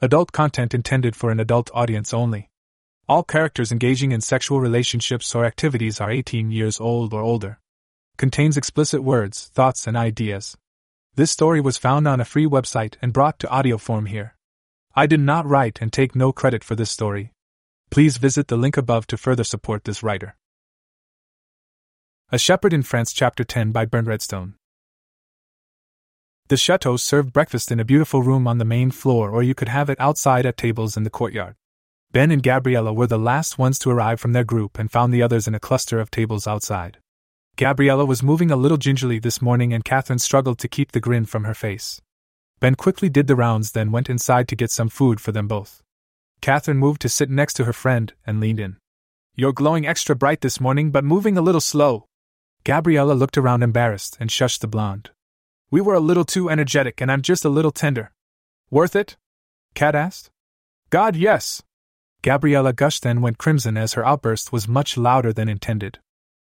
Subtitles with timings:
[0.00, 2.50] Adult content intended for an adult audience only.
[3.08, 7.58] All characters engaging in sexual relationships or activities are 18 years old or older.
[8.16, 10.56] Contains explicit words, thoughts, and ideas.
[11.16, 14.36] This story was found on a free website and brought to audio form here.
[14.94, 17.32] I did not write and take no credit for this story.
[17.90, 20.36] Please visit the link above to further support this writer.
[22.30, 24.57] A Shepherd in France, Chapter 10 by Burnt Redstone.
[26.48, 29.68] The chateau served breakfast in a beautiful room on the main floor, or you could
[29.68, 31.56] have it outside at tables in the courtyard.
[32.10, 35.22] Ben and Gabriella were the last ones to arrive from their group and found the
[35.22, 36.96] others in a cluster of tables outside.
[37.56, 41.26] Gabriella was moving a little gingerly this morning, and Catherine struggled to keep the grin
[41.26, 42.00] from her face.
[42.60, 45.82] Ben quickly did the rounds, then went inside to get some food for them both.
[46.40, 48.78] Catherine moved to sit next to her friend and leaned in.
[49.34, 52.06] You're glowing extra bright this morning, but moving a little slow.
[52.64, 55.10] Gabriella looked around embarrassed and shushed the blonde.
[55.70, 58.12] We were a little too energetic, and I'm just a little tender.
[58.70, 59.16] Worth it?
[59.74, 60.30] Kat asked.
[60.90, 61.62] God, yes.
[62.22, 65.98] Gabriella gushed then went crimson as her outburst was much louder than intended.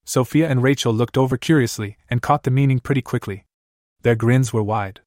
[0.05, 3.45] Sophia and Rachel looked over curiously and caught the meaning pretty quickly.
[4.03, 5.01] Their grins were wide.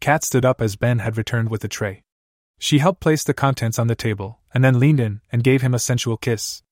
[0.00, 2.02] Kat stood up as Ben had returned with a tray.
[2.58, 5.74] She helped place the contents on the table, and then leaned in and gave him
[5.74, 6.62] a sensual kiss.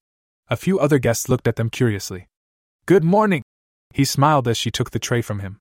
[0.49, 2.29] A few other guests looked at them curiously.
[2.87, 3.43] Good morning!
[3.93, 5.59] He smiled as she took the tray from him.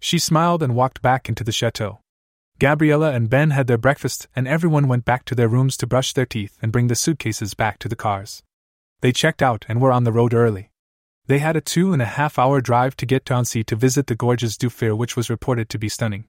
[0.00, 2.00] She smiled and walked back into the chateau.
[2.58, 6.12] Gabriella and Ben had their breakfast, and everyone went back to their rooms to brush
[6.12, 8.42] their teeth and bring the suitcases back to the cars.
[9.00, 10.70] They checked out and were on the road early.
[11.26, 14.08] They had a two and a half hour drive to get to Annecy to visit
[14.08, 16.24] the Gorges du Fier, which was reported to be stunning.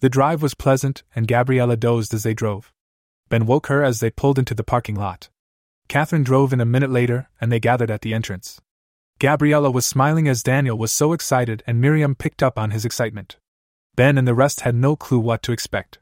[0.00, 2.72] The drive was pleasant, and Gabriella dozed as they drove.
[3.28, 5.30] Ben woke her as they pulled into the parking lot.
[5.88, 8.60] Catherine drove in a minute later, and they gathered at the entrance.
[9.18, 13.38] Gabriella was smiling as Daniel was so excited, and Miriam picked up on his excitement.
[13.94, 15.98] Ben and the rest had no clue what to expect.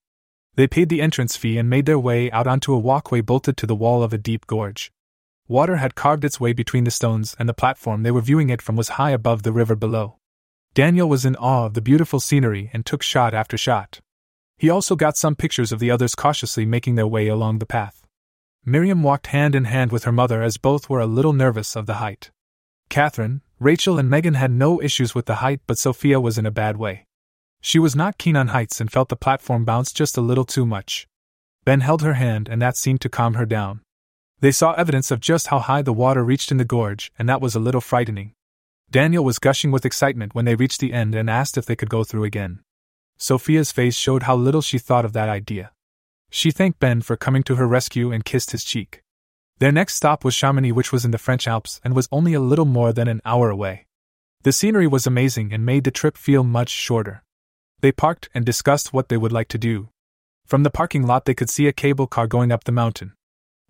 [0.57, 3.67] They paid the entrance fee and made their way out onto a walkway bolted to
[3.67, 4.91] the wall of a deep gorge.
[5.47, 8.61] Water had carved its way between the stones, and the platform they were viewing it
[8.61, 10.17] from was high above the river below.
[10.75, 14.01] Daniel was in awe of the beautiful scenery and took shot after shot.
[14.59, 18.03] He also got some pictures of the others cautiously making their way along the path.
[18.65, 21.87] Miriam walked hand in hand with her mother as both were a little nervous of
[21.87, 22.33] the height.
[22.95, 26.53] Catherine, Rachel, and Megan had no issues with the height, but Sophia was in a
[26.53, 27.07] bad way.
[27.61, 30.65] She was not keen on heights and felt the platform bounce just a little too
[30.65, 31.09] much.
[31.65, 33.81] Ben held her hand, and that seemed to calm her down.
[34.39, 37.41] They saw evidence of just how high the water reached in the gorge, and that
[37.41, 38.33] was a little frightening.
[38.93, 41.91] Daniel was gushing with excitement when they reached the end and asked if they could
[41.91, 42.61] go through again.
[43.19, 45.73] Sophia's face showed how little she thought of that idea.
[46.31, 49.03] She thanked Ben for coming to her rescue and kissed his cheek.
[49.59, 52.41] Their next stop was Chamonix, which was in the French Alps and was only a
[52.41, 53.87] little more than an hour away.
[54.43, 57.23] The scenery was amazing and made the trip feel much shorter.
[57.81, 59.89] They parked and discussed what they would like to do.
[60.45, 63.13] From the parking lot, they could see a cable car going up the mountain.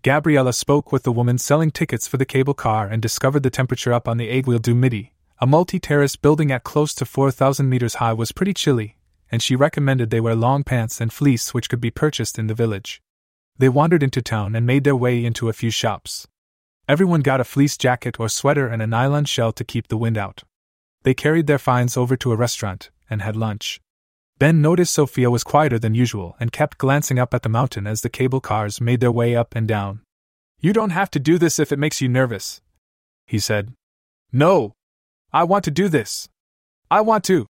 [0.01, 3.93] Gabriella spoke with the woman selling tickets for the cable car and discovered the temperature
[3.93, 7.95] up on the Aiguille du Midi, a multi terrace building at close to 4,000 meters
[7.95, 8.97] high was pretty chilly,
[9.31, 12.53] and she recommended they wear long pants and fleece which could be purchased in the
[12.53, 13.01] village.
[13.57, 16.27] They wandered into town and made their way into a few shops.
[16.87, 20.17] Everyone got a fleece jacket or sweater and a nylon shell to keep the wind
[20.17, 20.43] out.
[21.03, 23.79] They carried their finds over to a restaurant and had lunch.
[24.37, 28.01] Ben noticed Sophia was quieter than usual and kept glancing up at the mountain as
[28.01, 30.01] the cable cars made their way up and down.
[30.59, 32.61] You don't have to do this if it makes you nervous,
[33.25, 33.73] he said.
[34.31, 34.73] No,
[35.31, 36.27] I want to do this.
[36.91, 37.45] I want to,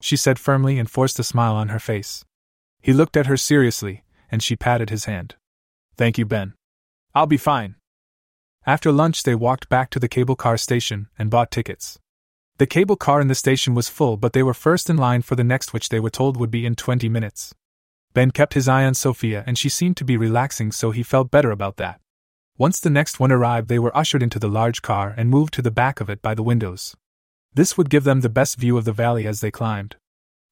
[0.00, 2.24] she said firmly and forced a smile on her face.
[2.80, 5.36] He looked at her seriously, and she patted his hand.
[6.00, 6.54] Thank you, Ben.
[7.14, 7.74] I'll be fine.
[8.64, 11.98] After lunch, they walked back to the cable car station and bought tickets.
[12.56, 15.36] The cable car in the station was full, but they were first in line for
[15.36, 17.54] the next, which they were told would be in 20 minutes.
[18.14, 21.30] Ben kept his eye on Sophia, and she seemed to be relaxing, so he felt
[21.30, 22.00] better about that.
[22.56, 25.60] Once the next one arrived, they were ushered into the large car and moved to
[25.60, 26.96] the back of it by the windows.
[27.52, 29.96] This would give them the best view of the valley as they climbed.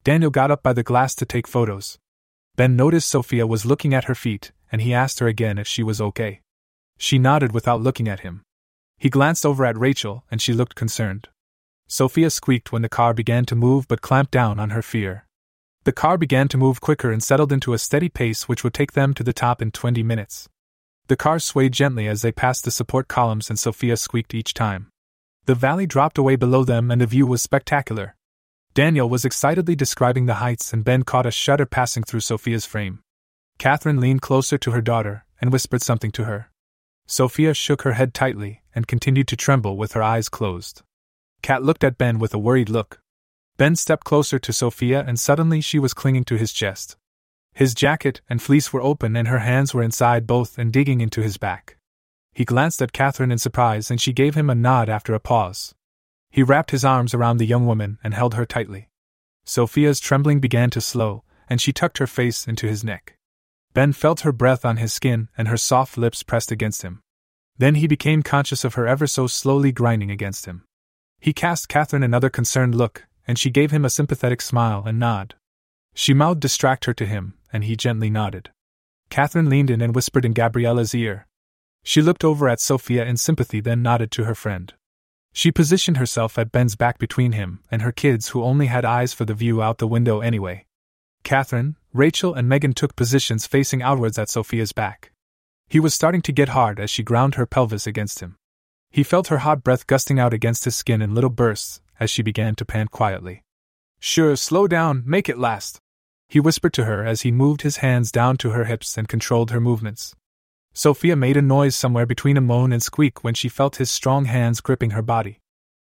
[0.05, 1.99] Daniel got up by the glass to take photos.
[2.55, 5.83] Ben noticed Sophia was looking at her feet, and he asked her again if she
[5.83, 6.41] was okay.
[6.99, 8.43] She nodded without looking at him.
[8.99, 11.29] He glanced over at Rachel, and she looked concerned.
[11.87, 15.25] Sophia squeaked when the car began to move but clamped down on her fear.
[15.85, 18.93] The car began to move quicker and settled into a steady pace which would take
[18.93, 20.49] them to the top in 20 minutes.
[21.07, 24.89] The car swayed gently as they passed the support columns, and Sophia squeaked each time.
[25.47, 28.17] The valley dropped away below them and the view was spectacular.
[28.75, 33.01] Daniel was excitedly describing the heights, and Ben caught a shudder passing through Sophia's frame.
[33.59, 36.51] Catherine leaned closer to her daughter and whispered something to her.
[37.07, 40.83] Sophia shook her head tightly and continued to tremble with her eyes closed.
[41.43, 43.01] Kat looked at Ben with a worried look.
[43.57, 46.97] Ben stepped closer to Sophia and suddenly she was clinging to his chest.
[47.53, 51.23] His jacket and fleece were open and her hands were inside both and digging into
[51.23, 51.77] his back.
[52.33, 55.75] He glanced at Catherine in surprise and she gave him a nod after a pause.
[56.31, 58.91] He wrapped his arms around the young woman and held her tightly.
[59.45, 63.18] Sophia's trembling began to slow, and she tucked her face into his neck.
[63.79, 66.99] Ben felt her breath on his skin and her soft lips pressed against him.
[67.59, 70.65] Then he became conscious of her ever so slowly grinding against him.
[71.21, 75.37] He cast Catherine another concerned look, and she gave him a sympathetic smile and nod.
[75.95, 78.51] She mouthed distract her to him, and he gently nodded.
[79.11, 81.29] Catherine leaned in and whispered in Gabriella's ear,
[81.85, 84.75] she looked over at Sophia in sympathy, then nodded to her friend.
[85.33, 89.15] She positioned herself at Ben's back between him and her kids, who only had eyes
[89.15, 90.67] for the view out the window anyway.
[91.23, 95.11] Catherine, Rachel, and Megan took positions facing outwards at Sophia's back.
[95.69, 98.37] He was starting to get hard as she ground her pelvis against him.
[98.93, 102.23] He felt her hot breath gusting out against his skin in little bursts as she
[102.23, 103.43] began to pant quietly.
[103.99, 105.81] Sure, slow down, make it last.
[106.29, 109.51] He whispered to her as he moved his hands down to her hips and controlled
[109.51, 110.15] her movements.
[110.73, 114.27] Sophia made a noise somewhere between a moan and squeak when she felt his strong
[114.27, 115.41] hands gripping her body.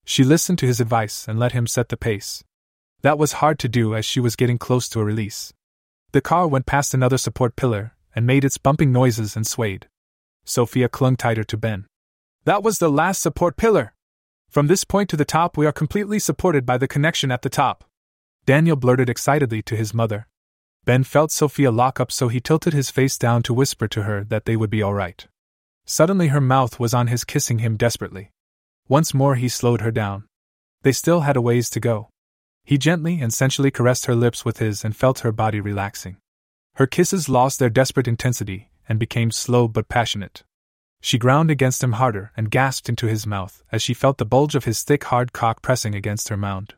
[0.06, 2.46] She listened to his advice and let him set the pace.
[3.02, 5.52] That was hard to do as she was getting close to a release.
[6.12, 9.88] The car went past another support pillar and made its bumping noises and swayed.
[10.46, 11.86] Sophia clung tighter to Ben.
[12.46, 13.94] That was the last support pillar!
[14.50, 17.50] From this point to the top, we are completely supported by the connection at the
[17.50, 17.84] top.
[18.46, 20.28] Daniel blurted excitedly to his mother.
[20.86, 24.24] Ben felt Sophia lock up, so he tilted his face down to whisper to her
[24.24, 25.28] that they would be all right.
[25.86, 28.32] Suddenly, her mouth was on his, kissing him desperately.
[28.88, 30.24] Once more, he slowed her down.
[30.84, 32.08] They still had a ways to go.
[32.68, 36.18] He gently and sensually caressed her lips with his and felt her body relaxing.
[36.76, 40.44] Her kisses lost their desperate intensity and became slow but passionate.
[41.00, 44.54] She ground against him harder and gasped into his mouth as she felt the bulge
[44.54, 46.74] of his thick, hard cock pressing against her mound.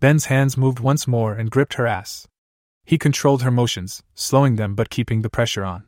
[0.00, 2.28] Ben's hands moved once more and gripped her ass,
[2.84, 5.84] he controlled her motions, slowing them but keeping the pressure on.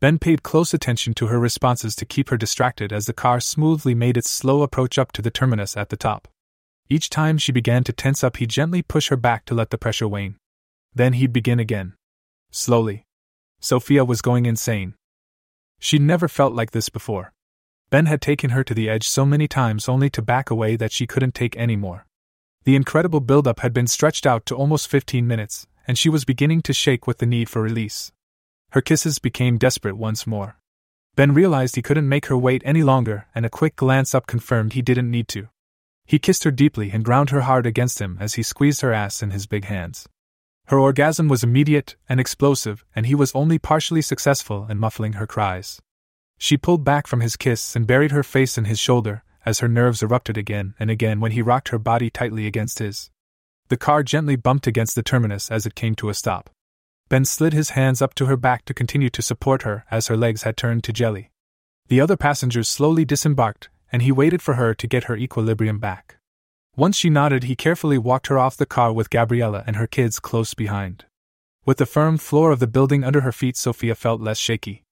[0.00, 3.94] Ben paid close attention to her responses to keep her distracted as the car smoothly
[3.94, 6.28] made its slow approach up to the terminus at the top.
[6.90, 9.78] Each time she began to tense up, he'd gently push her back to let the
[9.78, 10.36] pressure wane.
[10.94, 11.94] Then he'd begin again.
[12.50, 13.04] Slowly.
[13.60, 14.94] Sophia was going insane.
[15.78, 17.32] She'd never felt like this before.
[17.90, 20.92] Ben had taken her to the edge so many times only to back away that
[20.92, 22.06] she couldn't take any more.
[22.64, 26.62] The incredible buildup had been stretched out to almost 15 minutes, and she was beginning
[26.62, 28.12] to shake with the need for release.
[28.70, 30.56] Her kisses became desperate once more.
[31.16, 34.72] Ben realized he couldn't make her wait any longer, and a quick glance up confirmed
[34.72, 35.48] he didn't need to.
[36.08, 39.22] He kissed her deeply and ground her hard against him as he squeezed her ass
[39.22, 40.08] in his big hands.
[40.68, 45.26] Her orgasm was immediate and explosive, and he was only partially successful in muffling her
[45.26, 45.82] cries.
[46.38, 49.68] She pulled back from his kiss and buried her face in his shoulder as her
[49.68, 53.10] nerves erupted again and again when he rocked her body tightly against his.
[53.68, 56.48] The car gently bumped against the terminus as it came to a stop.
[57.10, 60.16] Ben slid his hands up to her back to continue to support her as her
[60.16, 61.30] legs had turned to jelly.
[61.88, 66.18] The other passengers slowly disembarked, and he waited for her to get her equilibrium back.
[66.76, 70.20] Once she nodded, he carefully walked her off the car with Gabriella and her kids
[70.20, 71.06] close behind.
[71.64, 74.84] With the firm floor of the building under her feet, Sophia felt less shaky.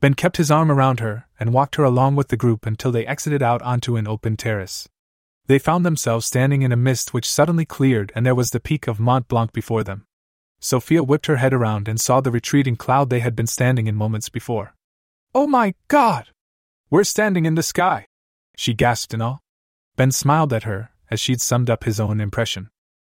[0.00, 3.06] Ben kept his arm around her and walked her along with the group until they
[3.06, 4.88] exited out onto an open terrace.
[5.46, 8.86] They found themselves standing in a mist which suddenly cleared, and there was the peak
[8.86, 10.04] of Mont Blanc before them.
[10.60, 13.94] Sophia whipped her head around and saw the retreating cloud they had been standing in
[13.94, 14.74] moments before.
[15.34, 16.30] Oh my God!
[16.90, 18.07] We're standing in the sky!
[18.58, 19.38] She gasped in awe.
[19.96, 22.70] Ben smiled at her as she'd summed up his own impression.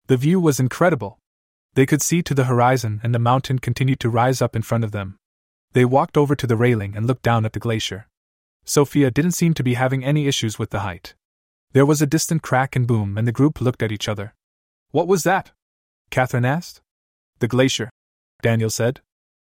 [0.07, 1.17] The view was incredible.
[1.75, 4.83] They could see to the horizon, and the mountain continued to rise up in front
[4.83, 5.15] of them.
[5.71, 8.07] They walked over to the railing and looked down at the glacier.
[8.65, 11.15] Sophia didn't seem to be having any issues with the height.
[11.71, 14.33] There was a distant crack and boom, and the group looked at each other.
[14.91, 15.51] What was that?
[16.09, 16.81] Catherine asked.
[17.39, 17.89] The glacier,
[18.41, 18.99] Daniel said.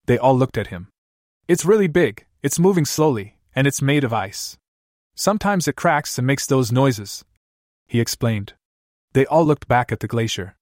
[0.07, 0.87] They all looked at him.
[1.47, 4.57] It's really big, it's moving slowly, and it's made of ice.
[5.15, 7.24] Sometimes it cracks and makes those noises,
[7.88, 8.53] he explained.
[9.13, 10.55] They all looked back at the glacier.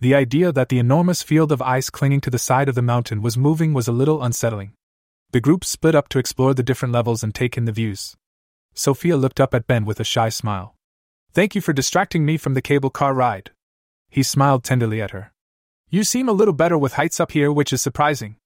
[0.00, 3.22] The idea that the enormous field of ice clinging to the side of the mountain
[3.22, 4.72] was moving was a little unsettling.
[5.30, 8.16] The group split up to explore the different levels and take in the views.
[8.74, 10.74] Sophia looked up at Ben with a shy smile.
[11.32, 13.52] Thank you for distracting me from the cable car ride.
[14.10, 15.32] He smiled tenderly at her.
[15.88, 18.36] You seem a little better with heights up here, which is surprising.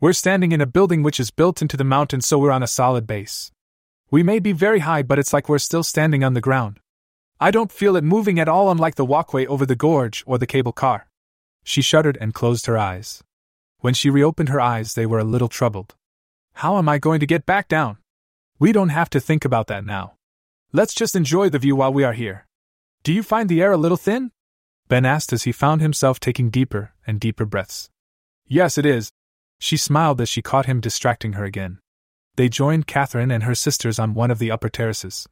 [0.00, 2.68] We're standing in a building which is built into the mountain, so we're on a
[2.68, 3.50] solid base.
[4.10, 6.80] We may be very high, but it's like we're still standing on the ground.
[7.40, 10.46] I don't feel it moving at all, unlike the walkway over the gorge or the
[10.46, 11.08] cable car.
[11.62, 13.22] She shuddered and closed her eyes.
[13.80, 15.94] When she reopened her eyes, they were a little troubled.
[16.54, 17.98] How am I going to get back down?
[18.58, 20.14] We don't have to think about that now.
[20.72, 22.46] Let's just enjoy the view while we are here.
[23.04, 24.32] Do you find the air a little thin?
[24.88, 27.90] Ben asked as he found himself taking deeper and deeper breaths.
[28.46, 29.12] Yes, it is.
[29.60, 31.78] She smiled as she caught him distracting her again.
[32.38, 35.26] They joined Catherine and her sisters on one of the upper terraces.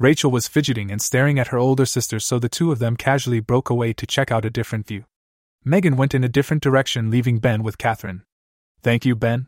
[0.00, 3.38] Rachel was fidgeting and staring at her older sister, so the two of them casually
[3.38, 5.04] broke away to check out a different view.
[5.64, 8.24] Megan went in a different direction, leaving Ben with Catherine.
[8.82, 9.46] Thank you, Ben.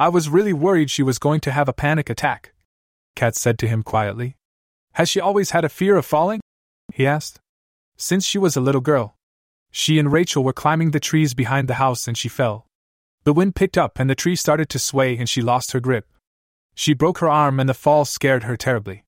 [0.00, 2.52] I was really worried she was going to have a panic attack,
[3.14, 4.34] Kat said to him quietly.
[4.94, 6.40] Has she always had a fear of falling?
[6.92, 7.38] he asked.
[7.96, 9.14] Since she was a little girl.
[9.70, 12.66] She and Rachel were climbing the trees behind the house and she fell.
[13.22, 16.08] The wind picked up and the tree started to sway and she lost her grip.
[16.74, 19.04] She broke her arm and the fall scared her terribly.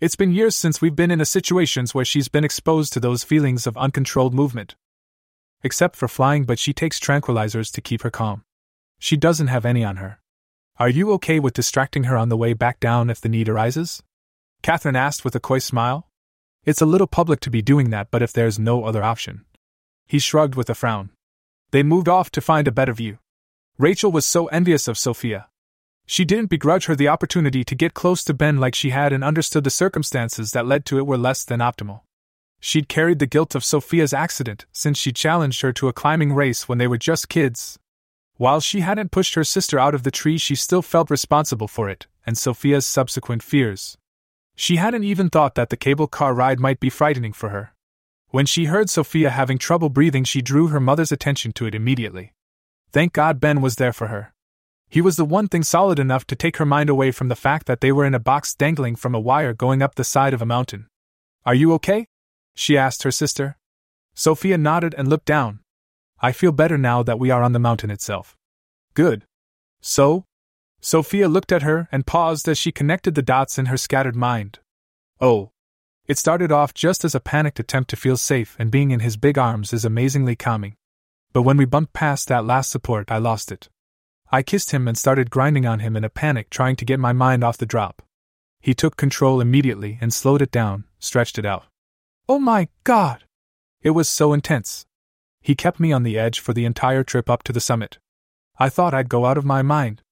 [0.00, 3.24] It's been years since we've been in a situations where she's been exposed to those
[3.24, 4.76] feelings of uncontrolled movement.
[5.62, 8.42] Except for flying, but she takes tranquilizers to keep her calm.
[8.98, 10.20] She doesn't have any on her.
[10.78, 14.02] Are you okay with distracting her on the way back down if the need arises?
[14.62, 16.08] Catherine asked with a coy smile.
[16.64, 19.44] It's a little public to be doing that, but if there's no other option.
[20.06, 21.10] He shrugged with a frown.
[21.72, 23.18] They moved off to find a better view.
[23.76, 25.49] Rachel was so envious of Sophia.
[26.06, 29.22] She didn't begrudge her the opportunity to get close to Ben like she had and
[29.22, 32.00] understood the circumstances that led to it were less than optimal.
[32.58, 36.68] She'd carried the guilt of Sophia's accident since she challenged her to a climbing race
[36.68, 37.78] when they were just kids.
[38.36, 41.88] While she hadn't pushed her sister out of the tree, she still felt responsible for
[41.88, 43.96] it, and Sophia's subsequent fears.
[44.56, 47.72] She hadn't even thought that the cable car ride might be frightening for her.
[48.28, 52.32] When she heard Sophia having trouble breathing, she drew her mother's attention to it immediately.
[52.92, 54.32] Thank God Ben was there for her.
[54.90, 57.66] He was the one thing solid enough to take her mind away from the fact
[57.66, 60.42] that they were in a box dangling from a wire going up the side of
[60.42, 60.88] a mountain.
[61.46, 62.08] Are you okay?
[62.56, 63.56] she asked her sister.
[64.14, 65.60] Sophia nodded and looked down.
[66.20, 68.36] I feel better now that we are on the mountain itself.
[68.94, 69.24] Good.
[69.80, 70.24] So?
[70.80, 74.58] Sophia looked at her and paused as she connected the dots in her scattered mind.
[75.20, 75.52] Oh.
[76.08, 79.16] It started off just as a panicked attempt to feel safe, and being in his
[79.16, 80.74] big arms is amazingly calming.
[81.32, 83.68] But when we bumped past that last support, I lost it.
[84.32, 87.12] I kissed him and started grinding on him in a panic, trying to get my
[87.12, 88.02] mind off the drop.
[88.60, 91.64] He took control immediately and slowed it down, stretched it out.
[92.28, 93.24] Oh my god!
[93.82, 94.86] It was so intense.
[95.40, 97.98] He kept me on the edge for the entire trip up to the summit.
[98.58, 100.02] I thought I'd go out of my mind.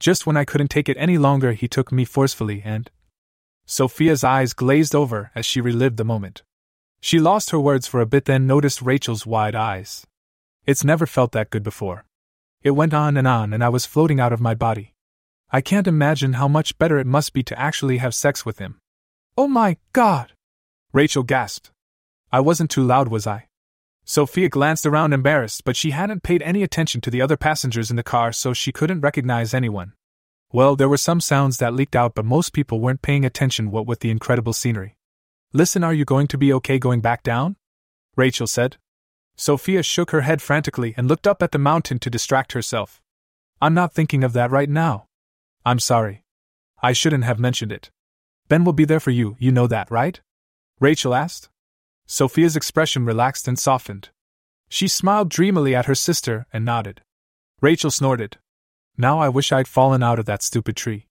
[0.00, 2.90] Just when I couldn't take it any longer, he took me forcefully and.
[3.66, 6.42] Sophia's eyes glazed over as she relived the moment.
[7.00, 10.06] She lost her words for a bit, then noticed Rachel's wide eyes.
[10.66, 12.04] It's never felt that good before.
[12.62, 14.94] It went on and on, and I was floating out of my body.
[15.50, 18.78] I can't imagine how much better it must be to actually have sex with him.
[19.36, 20.32] Oh my god!
[20.92, 21.70] Rachel gasped.
[22.30, 23.46] I wasn't too loud, was I?
[24.04, 27.96] Sophia glanced around embarrassed, but she hadn't paid any attention to the other passengers in
[27.96, 29.94] the car, so she couldn't recognize anyone.
[30.52, 33.86] Well, there were some sounds that leaked out, but most people weren't paying attention what
[33.86, 34.96] with the incredible scenery.
[35.52, 37.56] Listen, are you going to be okay going back down?
[38.16, 38.76] Rachel said.
[39.40, 43.00] Sophia shook her head frantically and looked up at the mountain to distract herself.
[43.58, 45.06] I'm not thinking of that right now.
[45.64, 46.24] I'm sorry.
[46.82, 47.90] I shouldn't have mentioned it.
[48.48, 50.20] Ben will be there for you, you know that, right?
[50.78, 51.48] Rachel asked.
[52.04, 54.10] Sophia's expression relaxed and softened.
[54.68, 57.00] She smiled dreamily at her sister and nodded.
[57.62, 58.36] Rachel snorted.
[58.98, 61.06] Now I wish I'd fallen out of that stupid tree.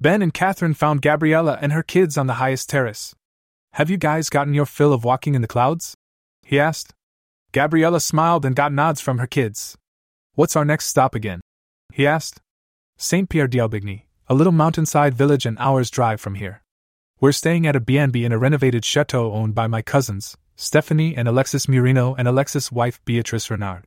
[0.00, 3.14] Ben and Catherine found Gabriella and her kids on the highest terrace.
[3.72, 5.94] Have you guys gotten your fill of walking in the clouds?
[6.42, 6.94] He asked.
[7.56, 9.78] Gabriella smiled and got nods from her kids.
[10.34, 11.40] What's our next stop again?
[11.90, 12.42] He asked.
[12.98, 13.30] St.
[13.30, 16.60] Pierre d'Albigny, a little mountainside village an hour's drive from here.
[17.18, 21.26] We're staying at a B&B in a renovated chateau owned by my cousins, Stephanie and
[21.26, 23.86] Alexis Murino and Alexis' wife Beatrice Renard.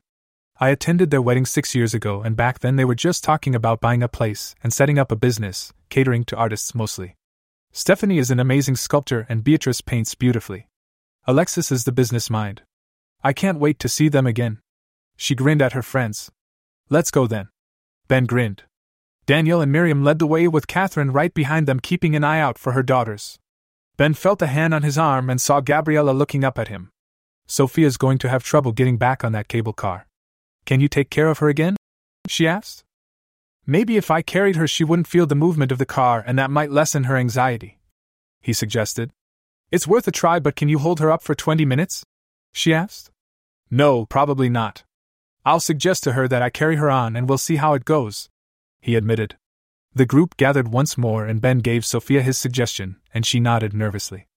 [0.59, 3.81] I attended their wedding six years ago, and back then they were just talking about
[3.81, 7.17] buying a place and setting up a business, catering to artists mostly.
[7.71, 10.67] Stephanie is an amazing sculptor, and Beatrice paints beautifully.
[11.27, 12.63] Alexis is the business mind,
[13.21, 14.59] I can't wait to see them again.
[15.17, 16.31] She grinned at her friends.
[16.89, 17.49] Let's go then.
[18.07, 18.63] Ben grinned.
[19.25, 22.57] Daniel and Miriam led the way with Catherine right behind them, keeping an eye out
[22.57, 23.38] for her daughters.
[23.97, 26.89] Ben felt a hand on his arm and saw Gabriella looking up at him.
[27.45, 30.07] Sophia's going to have trouble getting back on that cable car.
[30.65, 31.75] Can you take care of her again?
[32.27, 32.83] She asked.
[33.67, 36.49] Maybe if I carried her, she wouldn't feel the movement of the car and that
[36.49, 37.79] might lessen her anxiety.
[38.41, 39.11] He suggested.
[39.71, 42.03] It's worth a try, but can you hold her up for 20 minutes?
[42.51, 43.12] She asked.
[43.72, 44.84] No, probably not.
[45.46, 48.29] I'll suggest to her that I carry her on and we'll see how it goes,
[48.82, 49.38] he admitted.
[49.94, 54.27] The group gathered once more and Ben gave Sophia his suggestion, and she nodded nervously.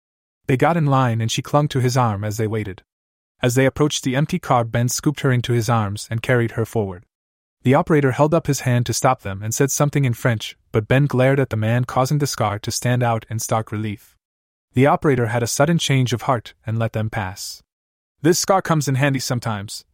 [0.47, 2.83] They got in line and she clung to his arm as they waited.
[3.43, 6.65] As they approached the empty car, Ben scooped her into his arms and carried her
[6.65, 7.05] forward.
[7.63, 10.89] The operator held up his hand to stop them and said something in French, but
[10.89, 14.17] Ben glared at the man, causing the scar to stand out in stark relief.
[14.73, 17.62] The operator had a sudden change of heart and let them pass.
[18.23, 19.85] This scar comes in handy sometimes.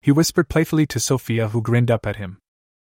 [0.00, 2.38] He whispered playfully to Sophia, who grinned up at him.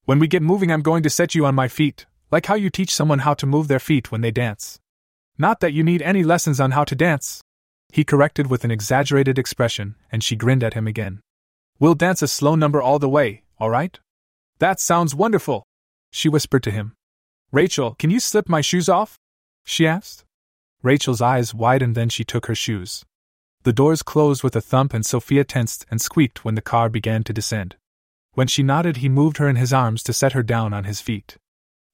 [0.04, 2.70] When we get moving, I'm going to set you on my feet, like how you
[2.70, 4.80] teach someone how to move their feet when they dance.
[5.40, 7.42] Not that you need any lessons on how to dance.
[7.92, 11.20] He corrected with an exaggerated expression, and she grinned at him again.
[11.80, 14.00] We'll dance a slow number all the way, all right?
[14.60, 15.64] That sounds wonderful,
[16.12, 16.94] she whispered to him.
[17.52, 19.18] Rachel, can you slip my shoes off?
[19.64, 20.24] she asked.
[20.84, 23.04] Rachel's eyes widened, then she took her shoes.
[23.66, 27.24] The doors closed with a thump, and Sophia tensed and squeaked when the car began
[27.24, 27.76] to descend.
[28.34, 31.02] When she nodded, he moved her in his arms to set her down on his
[31.02, 31.38] feet.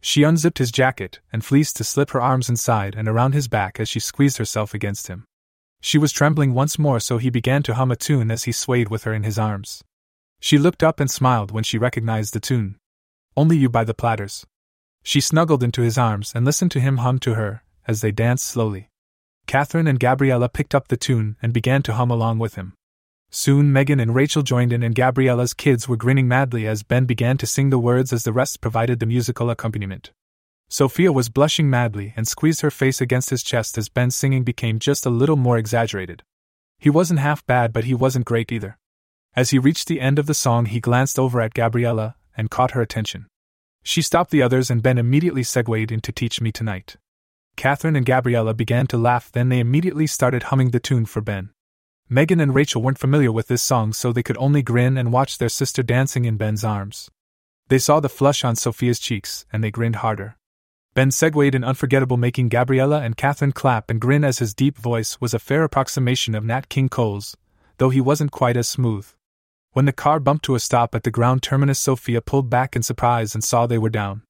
[0.02, 3.80] She unzipped his jacket and fleeced to slip her arms inside and around his back
[3.80, 5.24] as she squeezed herself against him.
[5.80, 8.90] She was trembling once more, so he began to hum a tune as he swayed
[8.90, 9.82] with her in his arms.
[10.42, 12.76] She looked up and smiled when she recognized the tune.
[13.38, 14.46] Only You by the Platters.
[15.04, 18.46] She snuggled into his arms and listened to him hum to her as they danced
[18.46, 18.91] slowly.
[19.48, 22.74] Catherine and Gabriella picked up the tune and began to hum along with him.
[23.30, 27.38] Soon Megan and Rachel joined in, and Gabriella's kids were grinning madly as Ben began
[27.38, 30.12] to sing the words as the rest provided the musical accompaniment.
[30.68, 34.80] Sophia was blushing madly and squeezed her face against his chest as Ben's singing became
[34.80, 36.24] just a little more exaggerated.
[36.78, 38.78] He wasn't half bad, but he wasn't great either.
[39.34, 42.72] As he reached the end of the song, he glanced over at Gabriella and caught
[42.72, 43.28] her attention.
[43.84, 46.98] She stopped the others, and Ben immediately segued into Teach Me Tonight.
[47.56, 51.50] Catherine and Gabriella began to laugh, then they immediately started humming the tune for Ben.
[52.10, 55.38] Megan and Rachel weren't familiar with this song, so they could only grin and watch
[55.38, 57.10] their sister dancing in Ben's arms.
[57.70, 60.36] They saw the flush on Sophia's cheeks, and they grinned harder.
[60.94, 65.22] Ben segued in unforgettable, making Gabriella and Catherine clap and grin as his deep voice
[65.22, 67.38] was a fair approximation of Nat King Cole's,
[67.78, 69.08] though he wasn't quite as smooth.
[69.72, 72.84] When the car bumped to a stop at the ground terminus, Sophia pulled back in
[72.84, 74.24] surprise and saw they were down.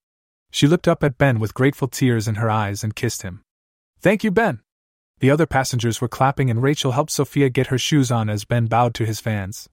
[0.51, 3.41] She looked up at Ben with grateful tears in her eyes and kissed him.
[3.99, 4.61] Thank you, Ben,
[5.21, 8.65] the other passengers were clapping, and Rachel helped Sophia get her shoes on as Ben
[8.65, 9.69] bowed to his fans.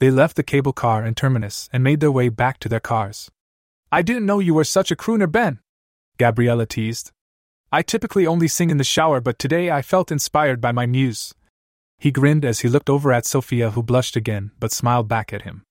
[0.00, 3.30] They left the cable car and terminus and made their way back to their cars.
[3.90, 5.60] I didn't know you were such a crooner, Ben,
[6.18, 7.10] Gabriella teased.
[7.72, 11.32] I typically only sing in the shower, but today I felt inspired by my muse.
[11.98, 15.42] He grinned as he looked over at Sophia, who blushed again but smiled back at
[15.42, 15.62] him.